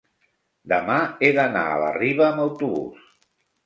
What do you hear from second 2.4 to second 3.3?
autobús.